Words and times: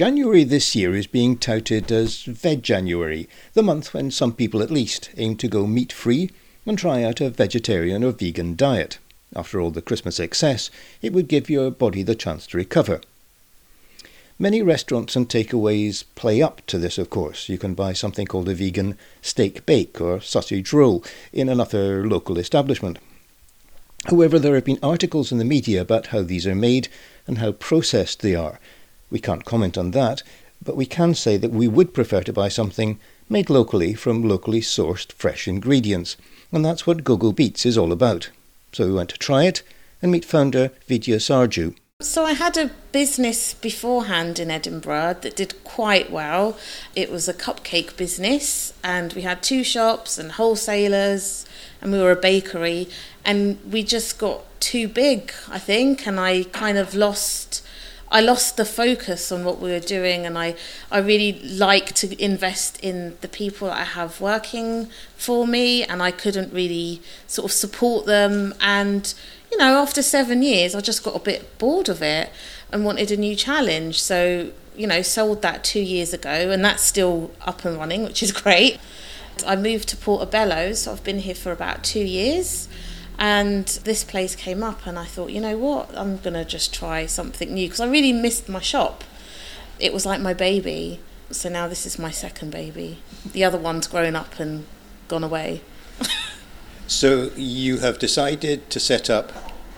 January 0.00 0.44
this 0.44 0.74
year 0.74 0.96
is 0.96 1.06
being 1.06 1.36
touted 1.36 1.92
as 1.92 2.24
Veganuary, 2.24 3.28
the 3.52 3.62
month 3.62 3.92
when 3.92 4.10
some 4.10 4.32
people 4.32 4.62
at 4.62 4.70
least 4.70 5.10
aim 5.18 5.36
to 5.36 5.46
go 5.46 5.66
meat 5.66 5.92
free 5.92 6.30
and 6.64 6.78
try 6.78 7.02
out 7.02 7.20
a 7.20 7.28
vegetarian 7.28 8.02
or 8.02 8.10
vegan 8.10 8.56
diet. 8.56 8.96
After 9.36 9.60
all 9.60 9.70
the 9.70 9.82
Christmas 9.82 10.18
excess, 10.18 10.70
it 11.02 11.12
would 11.12 11.28
give 11.28 11.50
your 11.50 11.70
body 11.70 12.02
the 12.02 12.14
chance 12.14 12.46
to 12.46 12.56
recover. 12.56 13.02
Many 14.38 14.62
restaurants 14.62 15.16
and 15.16 15.28
takeaways 15.28 16.04
play 16.14 16.40
up 16.40 16.64
to 16.68 16.78
this, 16.78 16.96
of 16.96 17.10
course. 17.10 17.50
You 17.50 17.58
can 17.58 17.74
buy 17.74 17.92
something 17.92 18.26
called 18.26 18.48
a 18.48 18.54
vegan 18.54 18.96
steak 19.20 19.66
bake 19.66 20.00
or 20.00 20.22
sausage 20.22 20.72
roll 20.72 21.04
in 21.30 21.50
another 21.50 22.08
local 22.08 22.38
establishment. 22.38 22.98
However, 24.06 24.38
there 24.38 24.54
have 24.54 24.64
been 24.64 24.78
articles 24.82 25.30
in 25.30 25.36
the 25.36 25.44
media 25.44 25.82
about 25.82 26.06
how 26.06 26.22
these 26.22 26.46
are 26.46 26.54
made 26.54 26.88
and 27.26 27.36
how 27.36 27.52
processed 27.52 28.22
they 28.22 28.34
are, 28.34 28.58
we 29.10 29.18
can't 29.20 29.44
comment 29.44 29.76
on 29.76 29.90
that, 29.92 30.22
but 30.62 30.76
we 30.76 30.86
can 30.86 31.14
say 31.14 31.36
that 31.36 31.50
we 31.50 31.68
would 31.68 31.94
prefer 31.94 32.22
to 32.22 32.32
buy 32.32 32.48
something 32.48 32.98
made 33.28 33.50
locally 33.50 33.94
from 33.94 34.22
locally 34.22 34.60
sourced 34.60 35.12
fresh 35.12 35.46
ingredients, 35.46 36.16
and 36.52 36.64
that's 36.64 36.86
what 36.86 37.04
GoGo 37.04 37.32
Beats 37.32 37.64
is 37.64 37.78
all 37.78 37.92
about. 37.92 38.30
So 38.72 38.86
we 38.86 38.92
went 38.92 39.10
to 39.10 39.18
try 39.18 39.44
it 39.44 39.62
and 40.02 40.12
meet 40.12 40.24
founder 40.24 40.70
Vidya 40.86 41.16
Sarju. 41.16 41.76
So 42.00 42.24
I 42.24 42.32
had 42.32 42.56
a 42.56 42.70
business 42.92 43.52
beforehand 43.52 44.38
in 44.38 44.50
Edinburgh 44.50 45.18
that 45.20 45.36
did 45.36 45.62
quite 45.64 46.10
well. 46.10 46.56
It 46.96 47.12
was 47.12 47.28
a 47.28 47.34
cupcake 47.34 47.96
business 47.98 48.72
and 48.82 49.12
we 49.12 49.20
had 49.20 49.42
two 49.42 49.62
shops 49.62 50.16
and 50.16 50.32
wholesalers 50.32 51.44
and 51.82 51.92
we 51.92 51.98
were 51.98 52.12
a 52.12 52.16
bakery 52.16 52.88
and 53.22 53.58
we 53.70 53.82
just 53.82 54.18
got 54.18 54.44
too 54.60 54.88
big, 54.88 55.30
I 55.48 55.58
think, 55.58 56.06
and 56.06 56.18
I 56.18 56.44
kind 56.44 56.78
of 56.78 56.94
lost 56.94 57.62
I 58.12 58.20
lost 58.20 58.56
the 58.56 58.64
focus 58.64 59.30
on 59.30 59.44
what 59.44 59.60
we 59.60 59.70
were 59.70 59.78
doing, 59.78 60.26
and 60.26 60.36
I, 60.36 60.56
I 60.90 60.98
really 60.98 61.34
like 61.42 61.92
to 61.94 62.22
invest 62.22 62.80
in 62.80 63.16
the 63.20 63.28
people 63.28 63.68
that 63.68 63.78
I 63.78 63.84
have 63.84 64.20
working 64.20 64.88
for 65.16 65.46
me, 65.46 65.84
and 65.84 66.02
I 66.02 66.10
couldn't 66.10 66.52
really 66.52 67.02
sort 67.28 67.44
of 67.44 67.52
support 67.52 68.06
them. 68.06 68.52
And, 68.60 69.14
you 69.52 69.58
know, 69.58 69.80
after 69.80 70.02
seven 70.02 70.42
years, 70.42 70.74
I 70.74 70.80
just 70.80 71.04
got 71.04 71.14
a 71.14 71.20
bit 71.20 71.56
bored 71.58 71.88
of 71.88 72.02
it 72.02 72.30
and 72.72 72.84
wanted 72.84 73.12
a 73.12 73.16
new 73.16 73.36
challenge. 73.36 74.02
So, 74.02 74.50
you 74.76 74.88
know, 74.88 75.02
sold 75.02 75.42
that 75.42 75.62
two 75.62 75.80
years 75.80 76.12
ago, 76.12 76.50
and 76.50 76.64
that's 76.64 76.82
still 76.82 77.30
up 77.42 77.64
and 77.64 77.76
running, 77.76 78.02
which 78.02 78.24
is 78.24 78.32
great. 78.42 78.80
I 79.46 79.54
moved 79.54 79.88
to 79.90 79.96
Portobello, 79.96 80.72
so 80.72 80.92
I've 80.92 81.04
been 81.04 81.20
here 81.20 81.34
for 81.34 81.52
about 81.52 81.84
two 81.84 82.00
years. 82.04 82.68
And 83.20 83.66
this 83.84 84.02
place 84.02 84.34
came 84.34 84.62
up, 84.62 84.86
and 84.86 84.98
I 84.98 85.04
thought, 85.04 85.30
you 85.30 85.42
know 85.42 85.58
what, 85.58 85.94
I'm 85.94 86.16
going 86.16 86.32
to 86.32 86.44
just 86.44 86.72
try 86.72 87.04
something 87.04 87.52
new 87.52 87.66
because 87.68 87.80
I 87.80 87.86
really 87.86 88.14
missed 88.14 88.48
my 88.48 88.60
shop. 88.60 89.04
It 89.78 89.92
was 89.92 90.06
like 90.06 90.22
my 90.22 90.32
baby. 90.32 91.00
So 91.30 91.50
now 91.50 91.68
this 91.68 91.84
is 91.84 91.98
my 91.98 92.10
second 92.10 92.50
baby. 92.50 93.02
The 93.30 93.44
other 93.44 93.58
one's 93.58 93.86
grown 93.86 94.16
up 94.16 94.40
and 94.40 94.64
gone 95.08 95.22
away. 95.22 95.60
so 96.86 97.30
you 97.36 97.78
have 97.78 97.98
decided 97.98 98.70
to 98.70 98.80
set 98.80 99.10
up 99.10 99.32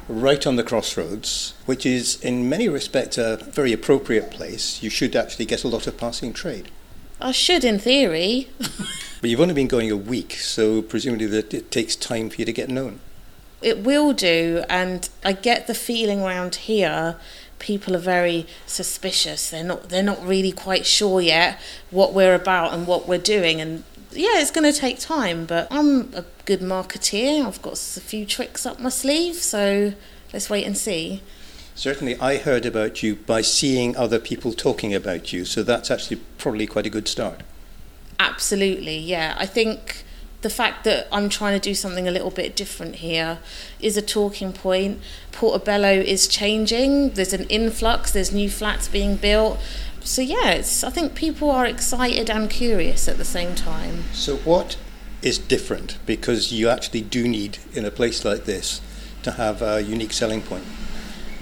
right 0.08 0.46
on 0.46 0.54
the 0.54 0.62
crossroads, 0.62 1.54
which 1.66 1.84
is 1.84 2.22
in 2.22 2.48
many 2.48 2.68
respects 2.68 3.18
a 3.18 3.38
very 3.38 3.72
appropriate 3.72 4.30
place. 4.30 4.84
You 4.84 4.88
should 4.88 5.16
actually 5.16 5.46
get 5.46 5.64
a 5.64 5.68
lot 5.68 5.88
of 5.88 5.96
passing 5.96 6.32
trade. 6.32 6.70
I 7.20 7.32
should, 7.32 7.64
in 7.64 7.80
theory. 7.80 8.50
but 9.20 9.30
you've 9.30 9.40
only 9.40 9.54
been 9.54 9.66
going 9.66 9.90
a 9.90 9.96
week, 9.96 10.34
so 10.34 10.80
presumably 10.80 11.26
that 11.26 11.52
it 11.52 11.72
takes 11.72 11.96
time 11.96 12.30
for 12.30 12.36
you 12.36 12.44
to 12.44 12.52
get 12.52 12.68
known 12.68 13.00
it 13.62 13.78
will 13.78 14.12
do, 14.12 14.64
and 14.68 15.08
I 15.24 15.32
get 15.32 15.66
the 15.66 15.74
feeling 15.74 16.20
around 16.20 16.56
here 16.56 17.16
people 17.58 17.94
are 17.94 18.00
very 18.00 18.44
suspicious. 18.66 19.50
They're 19.50 19.62
not 19.62 19.88
they're 19.88 20.02
not 20.02 20.26
really 20.26 20.50
quite 20.50 20.84
sure 20.84 21.20
yet 21.20 21.60
what 21.90 22.12
we're 22.12 22.34
about 22.34 22.74
and 22.74 22.88
what 22.88 23.06
we're 23.06 23.18
doing 23.18 23.60
and 23.60 23.84
yeah, 24.14 24.40
it's 24.40 24.50
going 24.50 24.70
to 24.70 24.78
take 24.78 24.98
time, 24.98 25.46
but 25.46 25.68
I'm 25.70 26.12
a 26.14 26.24
good 26.44 26.60
marketeer. 26.60 27.46
I've 27.46 27.62
got 27.62 27.74
a 27.74 28.00
few 28.00 28.26
tricks 28.26 28.66
up 28.66 28.78
my 28.78 28.88
sleeve, 28.88 29.36
so 29.36 29.94
let's 30.32 30.50
wait 30.50 30.66
and 30.66 30.76
see. 30.76 31.22
Certainly, 31.74 32.18
I 32.20 32.36
heard 32.36 32.66
about 32.66 33.02
you 33.02 33.16
by 33.16 33.40
seeing 33.40 33.96
other 33.96 34.18
people 34.18 34.52
talking 34.52 34.92
about 34.94 35.32
you, 35.32 35.44
so 35.44 35.62
that's 35.62 35.90
actually 35.90 36.20
probably 36.36 36.66
quite 36.66 36.86
a 36.86 36.90
good 36.90 37.08
start. 37.08 37.42
Absolutely, 38.20 38.98
yeah. 38.98 39.34
I 39.38 39.46
think 39.46 40.04
the 40.42 40.50
fact 40.50 40.84
that 40.84 41.06
I'm 41.10 41.28
trying 41.28 41.58
to 41.58 41.60
do 41.60 41.74
something 41.74 42.06
a 42.06 42.10
little 42.10 42.30
bit 42.30 42.54
different 42.54 42.96
here 42.96 43.38
is 43.80 43.96
a 43.96 44.02
talking 44.02 44.52
point. 44.52 45.00
Portobello 45.30 45.90
is 45.90 46.26
changing. 46.26 47.10
There's 47.10 47.32
an 47.32 47.44
influx. 47.44 48.12
There's 48.12 48.32
new 48.32 48.50
flats 48.50 48.88
being 48.88 49.16
built. 49.16 49.60
So 50.00 50.20
yeah, 50.20 50.50
it's, 50.50 50.82
I 50.82 50.90
think 50.90 51.14
people 51.14 51.50
are 51.50 51.64
excited 51.64 52.28
and 52.28 52.50
curious 52.50 53.08
at 53.08 53.18
the 53.18 53.24
same 53.24 53.54
time. 53.54 54.04
So 54.12 54.36
what 54.38 54.76
is 55.22 55.38
different 55.38 55.98
because 56.04 56.52
you 56.52 56.68
actually 56.68 57.02
do 57.02 57.28
need 57.28 57.58
in 57.72 57.84
a 57.84 57.90
place 57.92 58.24
like 58.24 58.44
this 58.44 58.80
to 59.22 59.32
have 59.32 59.62
a 59.62 59.80
unique 59.80 60.12
selling 60.12 60.42
point? 60.42 60.64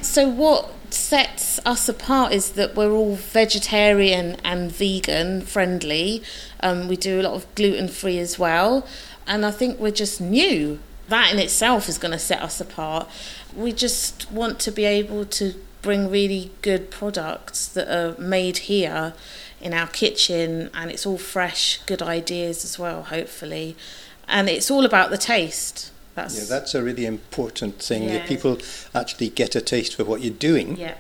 So 0.03 0.29
what 0.29 0.71
sets 0.95 1.61
us 1.65 1.89
apart 1.89 2.33
is 2.33 2.53
that 2.53 2.75
we're 2.75 2.93
all 2.93 3.17
vegetarian 3.17 4.37
and 4.45 4.71
vegan 4.71 5.43
friendly. 5.43 6.23
Um, 6.61 6.89
we 6.89 6.97
do 6.97 7.21
a 7.21 7.23
lot 7.23 7.35
of 7.35 7.55
gluten 7.55 7.89
free 7.89 8.19
as 8.19 8.39
well. 8.39 8.87
And 9.27 9.45
I 9.45 9.51
think 9.51 9.79
we're 9.79 9.91
just 9.91 10.21
new. 10.21 10.81
That 11.09 11.33
in 11.33 11.39
itself 11.39 11.89
is 11.89 11.99
going 11.99 12.13
to 12.13 12.19
set 12.19 12.43
us 12.43 12.61
apart. 12.61 13.09
We 13.55 13.73
just 13.73 14.31
want 14.31 14.61
to 14.61 14.71
be 14.71 14.85
able 14.85 15.25
to 15.27 15.55
bring 15.83 16.11
really 16.11 16.51
good 16.63 16.91
products 16.91 17.67
that 17.69 17.89
are 17.89 18.21
made 18.21 18.59
here 18.59 19.15
in 19.61 19.75
our 19.75 19.87
kitchen 19.87 20.71
and 20.75 20.91
it's 20.91 21.07
all 21.07 21.19
fresh, 21.19 21.81
good 21.87 22.03
ideas 22.03 22.65
as 22.65 22.79
well, 22.79 23.05
hopefully. 23.05 23.77
And 24.29 24.49
it's 24.49 24.71
all 24.71 24.85
about 24.85 25.11
the 25.11 25.19
taste. 25.19 25.91
That's 26.23 26.39
yeah, 26.39 26.57
that's 26.59 26.75
a 26.75 26.83
really 26.83 27.07
important 27.07 27.83
thing 27.83 28.05
yeah. 28.05 28.19
that 28.19 28.29
people 28.29 28.59
actually 28.95 29.31
get 29.31 29.55
a 29.55 29.61
taste 29.61 29.95
for 29.95 30.05
what 30.05 30.21
you're 30.21 30.35
doing. 30.35 30.77
Yeah. 30.77 30.95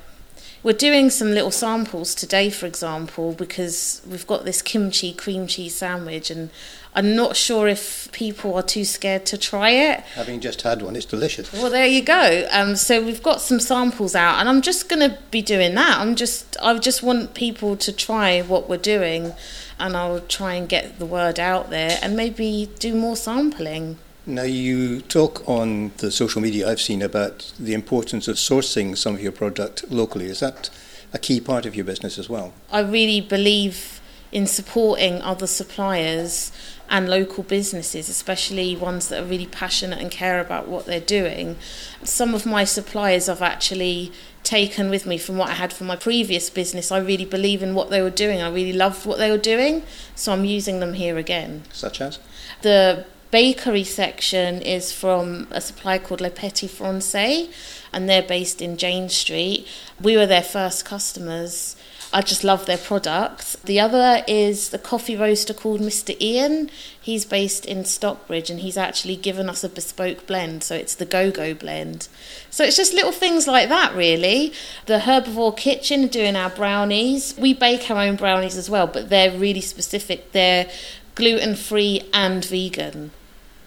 We're 0.62 0.75
doing 0.75 1.08
some 1.08 1.31
little 1.31 1.50
samples 1.50 2.14
today, 2.14 2.50
for 2.50 2.66
example, 2.66 3.32
because 3.32 4.03
we've 4.06 4.26
got 4.26 4.44
this 4.44 4.60
kimchi 4.60 5.14
cream 5.14 5.47
cheese 5.47 5.75
sandwich, 5.75 6.31
and 6.31 6.50
I'm 6.94 7.16
not 7.16 7.34
sure 7.34 7.66
if 7.66 8.12
people 8.12 8.54
are 8.54 8.62
too 8.62 8.84
scared 8.84 9.25
to 9.26 9.38
try 9.38 9.70
it. 9.70 10.00
Having 10.16 10.41
just 10.41 10.60
had 10.60 10.82
one, 10.82 10.97
it's 10.97 11.06
delicious. 11.06 11.50
Well, 11.50 11.70
there 11.70 11.87
you 11.87 12.02
go. 12.02 12.47
Um, 12.52 12.76
so 12.76 13.02
we've 13.02 13.22
got 13.22 13.41
some 13.41 13.58
samples 13.58 14.14
out, 14.14 14.38
and 14.38 14.50
I'm 14.50 14.60
just 14.60 14.91
going 14.91 15.00
to 15.00 15.16
be 15.31 15.41
doing 15.41 15.75
that. 15.76 15.98
I'm 15.98 16.14
just, 16.14 16.58
I 16.62 16.76
just 16.76 17.02
want 17.02 17.32
people 17.32 17.75
to 17.78 17.91
try 17.91 18.42
what 18.42 18.69
we're 18.69 18.76
doing, 18.76 19.32
and 19.78 19.97
I'll 19.97 20.20
try 20.20 20.54
and 20.54 20.69
get 20.69 20.98
the 20.98 21.06
word 21.06 21.41
out 21.41 21.70
there, 21.70 21.98
and 22.02 22.14
maybe 22.14 22.69
do 22.78 22.94
more 22.94 23.16
sampling. 23.16 23.97
Now, 24.26 24.42
you 24.42 25.00
talk 25.00 25.48
on 25.48 25.92
the 25.97 26.10
social 26.10 26.42
media 26.42 26.69
I've 26.69 26.81
seen 26.81 27.00
about 27.00 27.53
the 27.58 27.72
importance 27.72 28.28
of 28.28 28.36
sourcing 28.36 28.97
some 28.97 29.14
of 29.14 29.22
your 29.22 29.32
product 29.32 29.91
locally. 29.91 30.26
Is 30.26 30.41
that 30.41 30.69
a 31.12 31.19
key 31.19 31.41
part 31.41 31.64
of 31.66 31.75
your 31.75 31.84
business 31.84 32.19
as 32.19 32.28
well? 32.28 32.53
I 32.70 32.81
really 32.81 33.20
believe 33.20 34.00
in 34.31 34.47
supporting 34.47 35.20
other 35.22 35.47
suppliers 35.47 36.53
and 36.88 37.08
local 37.08 37.42
businesses, 37.42 38.08
especially 38.08 38.76
ones 38.76 39.08
that 39.08 39.22
are 39.22 39.26
really 39.26 39.47
passionate 39.47 40.00
and 40.00 40.10
care 40.10 40.41
about 40.41 40.69
what 40.69 40.87
they're 40.87 41.00
doing. 41.00 41.56
Some 42.04 42.34
of 42.34 42.44
my 42.44 42.64
suppliers 42.64 43.28
I've 43.28 43.42
actually 43.42 44.12
taken 44.42 44.91
with 44.91 45.06
me 45.06 45.19
from 45.19 45.37
what 45.37 45.48
I 45.48 45.54
had 45.54 45.72
from 45.72 45.87
my 45.87 45.97
previous 45.97 46.50
business. 46.50 46.92
I 46.92 46.98
really 46.98 47.25
believe 47.25 47.62
in 47.62 47.75
what 47.75 47.91
they 47.91 48.02
were 48.02 48.10
doing. 48.10 48.42
I 48.42 48.50
really 48.50 48.72
loved 48.72 49.06
what 49.06 49.19
they 49.19 49.31
were 49.31 49.38
doing, 49.38 49.82
so 50.14 50.32
I'm 50.32 50.44
using 50.44 50.81
them 50.81 50.94
here 50.94 51.16
again. 51.16 51.62
Such 51.72 52.00
as? 52.00 52.19
The 52.62 53.06
bakery 53.30 53.84
section 53.84 54.60
is 54.62 54.92
from 54.92 55.46
a 55.50 55.60
supplier 55.60 55.98
called 55.98 56.20
Le 56.20 56.30
Petit 56.30 56.68
Francais, 56.68 57.50
and 57.92 58.08
they're 58.08 58.22
based 58.22 58.60
in 58.60 58.76
Jane 58.76 59.08
Street. 59.08 59.66
We 60.00 60.16
were 60.16 60.26
their 60.26 60.42
first 60.42 60.84
customers. 60.84 61.76
I 62.12 62.22
just 62.22 62.42
love 62.42 62.66
their 62.66 62.76
products. 62.76 63.54
The 63.64 63.78
other 63.78 64.25
is 64.26 64.70
the 64.70 64.81
coffee 64.81 65.16
roaster 65.16 65.55
called 65.55 65.81
Mr. 65.81 66.20
Ian. 66.20 66.69
He's 67.00 67.25
based 67.25 67.64
in 67.64 67.84
Stockbridge 67.84 68.50
and 68.50 68.60
he's 68.60 68.76
actually 68.76 69.14
given 69.14 69.49
us 69.49 69.62
a 69.62 69.69
bespoke 69.69 70.26
blend, 70.26 70.64
so 70.64 70.75
it's 70.75 70.96
the 70.96 71.05
Go 71.05 71.31
Go 71.31 71.55
blend. 71.55 72.08
So 72.50 72.64
it's 72.64 72.76
just 72.76 72.93
little 72.93 73.12
things 73.12 73.46
like 73.46 73.69
that, 73.69 73.94
really. 73.94 74.52
The 74.87 75.00
Herbivore 75.00 75.56
Kitchen 75.56 76.08
doing 76.08 76.34
our 76.34 76.50
brownies. 76.50 77.37
We 77.38 77.55
bake 77.55 77.88
our 77.88 77.99
own 77.99 78.16
brownies 78.16 78.56
as 78.56 78.69
well, 78.69 78.88
but 78.88 79.08
they're 79.08 79.38
really 79.38 79.60
specific. 79.60 80.32
They're 80.32 80.69
gluten 81.14 81.55
free 81.55 82.02
and 82.12 82.44
vegan. 82.44 83.12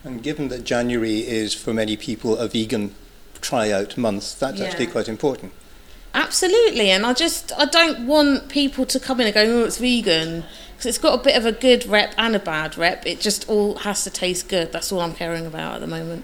And 0.04 0.22
given 0.22 0.50
that 0.50 0.64
January 0.64 1.20
is 1.20 1.54
for 1.54 1.74
many 1.74 1.96
people 1.96 2.38
a 2.38 2.48
vegan 2.48 2.94
tryout 3.42 3.98
month, 3.98 4.40
that's 4.40 4.60
yeah. 4.60 4.66
actually 4.66 4.88
quite 4.88 5.08
important. 5.08 5.54
Absolutely, 6.14 6.92
and 6.92 7.06
I 7.06 7.14
just 7.14 7.52
I 7.58 7.66
don't 7.66 8.06
want 8.06 8.50
people 8.50 8.86
to 8.86 9.00
come 9.00 9.20
in 9.20 9.28
and 9.28 9.34
go, 9.34 9.42
"Oh, 9.42 9.66
it's 9.66 9.78
vegan," 9.78 10.44
because 10.72 10.86
it's 10.86 10.98
got 10.98 11.20
a 11.20 11.24
bit 11.24 11.36
of 11.36 11.46
a 11.46 11.52
good 11.52 11.88
rep 11.88 12.14
and 12.18 12.36
a 12.36 12.40
bad 12.40 12.78
rep. 12.78 13.06
It 13.06 13.20
just 13.20 13.50
all 13.50 13.78
has 13.78 14.04
to 14.04 14.12
taste 14.12 14.48
good. 14.48 14.72
That's 14.72 14.92
all 14.92 15.02
I'm 15.02 15.16
caring 15.16 15.46
about 15.46 15.76
at 15.76 15.82
the 15.82 15.88
moment. 15.88 16.24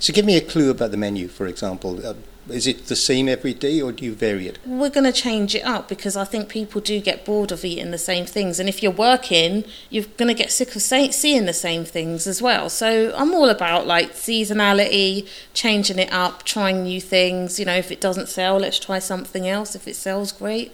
So, 0.00 0.12
give 0.12 0.24
me 0.24 0.36
a 0.36 0.40
clue 0.40 0.70
about 0.70 0.90
the 0.90 0.96
menu, 0.96 1.28
for 1.28 1.46
example. 1.46 2.04
Uh, 2.04 2.14
Is 2.48 2.66
it 2.66 2.86
the 2.86 2.96
same 2.96 3.28
every 3.28 3.54
day 3.54 3.80
or 3.80 3.92
do 3.92 4.04
you 4.04 4.14
vary 4.14 4.48
it? 4.48 4.58
We're 4.66 4.90
going 4.90 5.04
to 5.04 5.12
change 5.12 5.54
it 5.54 5.64
up 5.64 5.88
because 5.88 6.16
I 6.16 6.24
think 6.24 6.48
people 6.48 6.80
do 6.80 6.98
get 7.00 7.24
bored 7.24 7.52
of 7.52 7.64
eating 7.64 7.90
the 7.90 7.98
same 7.98 8.26
things. 8.26 8.58
And 8.58 8.68
if 8.68 8.82
you're 8.82 8.90
working, 8.90 9.64
you're 9.90 10.06
going 10.16 10.34
to 10.34 10.34
get 10.34 10.50
sick 10.50 10.74
of 10.74 10.82
seeing 10.82 11.44
the 11.44 11.52
same 11.52 11.84
things 11.84 12.26
as 12.26 12.40
well. 12.42 12.68
So 12.70 13.14
I'm 13.14 13.34
all 13.34 13.48
about 13.50 13.86
like 13.86 14.12
seasonality, 14.12 15.28
changing 15.54 15.98
it 15.98 16.12
up, 16.12 16.42
trying 16.44 16.82
new 16.82 17.00
things. 17.00 17.58
You 17.60 17.66
know, 17.66 17.76
if 17.76 17.92
it 17.92 18.00
doesn't 18.00 18.28
sell, 18.28 18.58
let's 18.58 18.80
try 18.80 18.98
something 18.98 19.46
else. 19.46 19.76
If 19.76 19.86
it 19.86 19.94
sells, 19.94 20.32
great. 20.32 20.72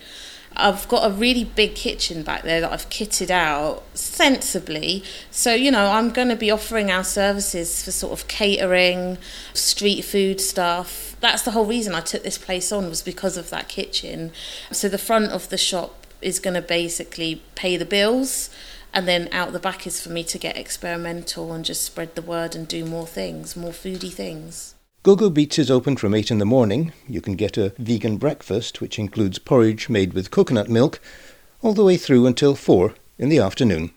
I've 0.58 0.88
got 0.88 1.10
a 1.10 1.14
really 1.14 1.44
big 1.44 1.74
kitchen 1.74 2.22
back 2.22 2.42
there 2.42 2.60
that 2.60 2.72
I've 2.72 2.88
kitted 2.88 3.30
out 3.30 3.84
sensibly. 3.94 5.04
So, 5.30 5.54
you 5.54 5.70
know, 5.70 5.90
I'm 5.90 6.10
going 6.10 6.28
to 6.28 6.36
be 6.36 6.50
offering 6.50 6.90
our 6.90 7.04
services 7.04 7.82
for 7.82 7.90
sort 7.90 8.18
of 8.18 8.26
catering, 8.28 9.18
street 9.52 10.02
food 10.02 10.40
stuff. 10.40 11.16
That's 11.20 11.42
the 11.42 11.50
whole 11.50 11.66
reason 11.66 11.94
I 11.94 12.00
took 12.00 12.22
this 12.22 12.38
place 12.38 12.72
on 12.72 12.88
was 12.88 13.02
because 13.02 13.36
of 13.36 13.50
that 13.50 13.68
kitchen. 13.68 14.32
So 14.70 14.88
the 14.88 14.98
front 14.98 15.32
of 15.32 15.50
the 15.50 15.58
shop 15.58 16.06
is 16.22 16.38
going 16.38 16.54
to 16.54 16.62
basically 16.62 17.42
pay 17.54 17.76
the 17.76 17.84
bills 17.84 18.48
and 18.94 19.06
then 19.06 19.28
out 19.32 19.52
the 19.52 19.58
back 19.58 19.86
is 19.86 20.00
for 20.00 20.08
me 20.08 20.24
to 20.24 20.38
get 20.38 20.56
experimental 20.56 21.52
and 21.52 21.66
just 21.66 21.82
spread 21.82 22.14
the 22.14 22.22
word 22.22 22.54
and 22.54 22.66
do 22.66 22.84
more 22.84 23.06
things, 23.06 23.54
more 23.54 23.72
foodie 23.72 24.12
things. 24.12 24.75
GoGo 25.06 25.30
Beats 25.30 25.56
is 25.60 25.70
open 25.70 25.96
from 25.96 26.16
8 26.16 26.32
in 26.32 26.38
the 26.38 26.44
morning. 26.44 26.92
You 27.08 27.20
can 27.20 27.36
get 27.36 27.56
a 27.56 27.72
vegan 27.78 28.16
breakfast, 28.16 28.80
which 28.80 28.98
includes 28.98 29.38
porridge 29.38 29.88
made 29.88 30.14
with 30.14 30.32
coconut 30.32 30.68
milk, 30.68 30.98
all 31.62 31.74
the 31.74 31.84
way 31.84 31.96
through 31.96 32.26
until 32.26 32.56
4 32.56 32.92
in 33.16 33.28
the 33.28 33.38
afternoon. 33.38 33.92